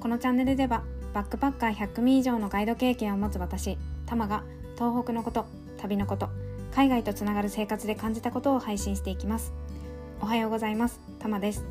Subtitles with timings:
[0.00, 3.76] このチャンネルではバックパッカー100組以上のガイド経験を持つ私
[4.06, 4.44] タマが
[4.76, 5.44] 東北のこと
[5.76, 6.30] 旅のこと
[6.72, 9.52] 海外とつながる生活で感じたことを配信していきます。
[10.22, 11.66] おはようございますタマです。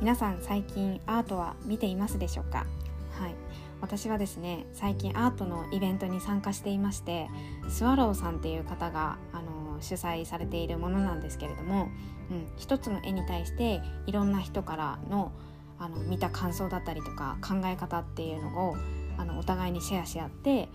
[0.00, 2.64] 皆さん最近アートは見ていますでしょうか？
[3.20, 3.34] はい。
[3.82, 7.28] 私はですね最近アートのイベントに参加していまして
[7.68, 11.90] スワローさんっていう方があの主催されているものなんですけれども、
[12.30, 15.30] うん、一つの絵に対していろんな人からの
[15.78, 18.76] あの見た感想だったりとか考え方っていうのを
[19.18, 20.68] あのお互いにシェアし合って、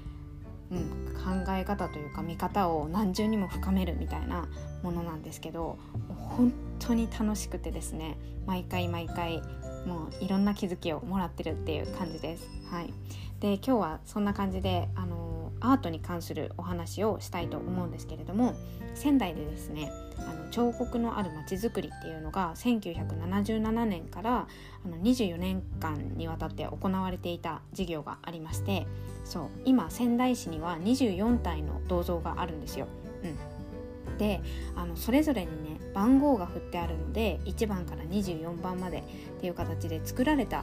[0.72, 1.14] うん、
[1.46, 4.48] 考え方というか見方を何重にも深めるみたいな
[4.84, 9.42] ものなんですけど本当に楽しくてですね毎回毎回
[9.86, 12.48] もういろんな気づきをもらってるっていう感じです。
[12.70, 12.94] はい、
[13.40, 18.56] で今日はそんな感じであのアートに関するお話をしたいと思うんですけれども
[18.94, 24.48] 仙台でですねあの彫刻のあるまちづくりっていうのが1977年から
[24.86, 28.86] あの24年間にわたって行われていた事業がありまして
[29.24, 32.88] そう今仙台市には24体の銅像があるんですよ。
[33.24, 34.42] うん、で
[34.76, 39.04] あのそれぞれにね番号が振ってあるので1番から24番までっ
[39.40, 40.60] ていう形で作られた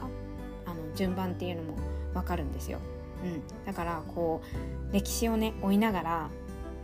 [0.65, 1.77] あの順番っていうのも
[2.13, 2.79] 分かるんですよ。
[3.23, 4.41] うん、だからこ
[4.89, 6.29] う歴史をね追いながら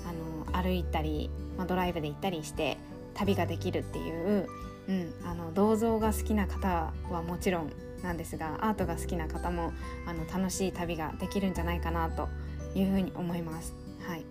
[0.05, 2.78] あの歩いたり、まあ、ドライブで行ったりして
[3.14, 4.47] 旅ができるっていう、
[4.88, 7.72] うん、あの銅像が好きな方はもちろん
[8.03, 9.73] なんですがアートが好きな方も
[10.06, 12.30] あの楽しい旅ができるんじゃないかなと
[12.75, 13.73] いうふうに思います。
[14.08, 14.25] はい、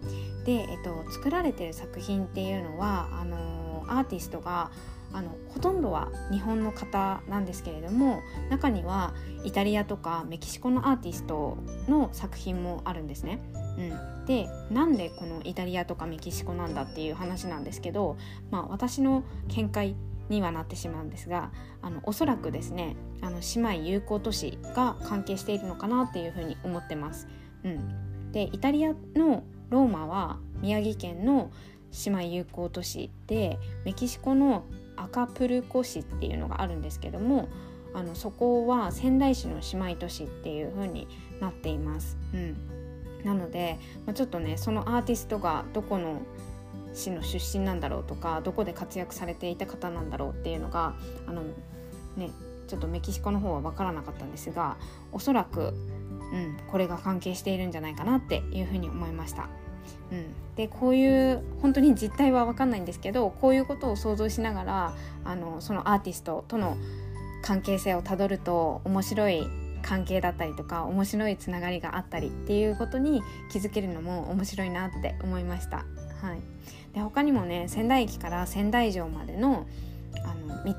[0.44, 4.70] で、えっと、作られてる作品っていうのはあのアーティストが
[5.12, 11.56] あのほとんどは日本の方なんですけれども中にはイタリアとかメキシコのアーティスト
[11.88, 13.40] の作品もあるんですね。
[13.78, 18.16] うん、でなんでこのイタリアとかメキシコなんだっていう話なんですけど、
[18.50, 19.94] まあ、私の見解
[20.28, 21.50] にはなってしまうんですが
[21.82, 27.28] あのおそらくですねあの姉妹友好都市が関係しているのかなっていうふうに思ってます。
[27.62, 31.50] うん、でイタリアのローマは宮城県の
[32.06, 34.64] 姉妹友好都市でメキシコの
[34.96, 37.48] アカプルコ市っていうのがあるんですけども
[37.94, 41.06] あのそこは仙台市の姉妹都市っていう風に
[41.40, 42.16] なっています。
[42.32, 42.56] うん、
[43.24, 46.22] なので、まあ、ちょっとねそのアーティストがどこの
[46.92, 50.94] 市の出身なんだろうとかどこで活躍されていた方なんだろうっていうのが
[51.26, 51.42] あの
[52.16, 52.30] ね
[52.66, 54.76] ちょっとメキシコの方は分からなかったんですが
[55.12, 55.74] おそらく、
[56.32, 59.48] うん、これが関係しているんじゃないかなっていうふうに思いました。
[60.12, 66.76] うん、でこういう本当に実態は分かんないんですけどこういうことを想像しながらあのそのアーティストとの
[67.42, 69.46] 関係性をたどると面白い
[69.82, 73.22] 関係だったりとか面白いつながりがあったりっていうことに
[73.52, 75.84] 気づけるのも面白いなって思いました。
[76.22, 76.40] はい、
[76.94, 79.66] で他にもね仙台駅から仙台城までの
[80.24, 80.72] あの道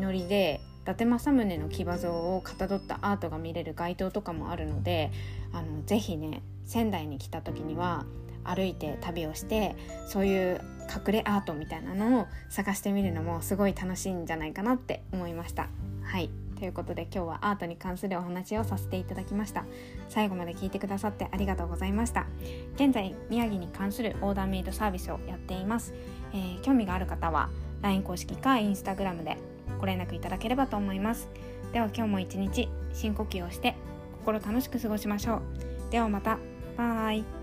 [0.00, 5.12] のりで伊達政宗の騎馬像をかたどったアートが見れる街灯とかもあるので
[5.52, 8.04] あのぜひね仙台に来た時には
[8.44, 15.68] 歩いて旅をしてそういう隠れアートみたいなのを探してみるのもすごい楽しいんじゃないかなって思いました。
[16.02, 16.30] はい。
[16.58, 19.64] ということで今日はアートに関するお話をさせていただきました。
[20.10, 22.26] 最後まで聞いてくださってありがとうございました。
[22.74, 25.94] 現在宮城に関するオーダーメイドサービスをやっています、
[26.34, 27.48] えー、興味がある方は
[27.80, 29.38] LINE 公式か Instagram で
[29.78, 31.28] ご連絡いただければと思います。
[31.72, 33.74] では今日も一日深呼吸をして
[34.18, 35.42] 心楽しく過ごしましょう。
[35.90, 36.38] ではまた。
[36.76, 37.39] バイ。